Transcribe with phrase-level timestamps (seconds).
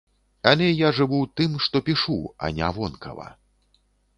[0.51, 2.17] Але я жыву, тым, што пішу,
[2.47, 3.27] а не вонкава.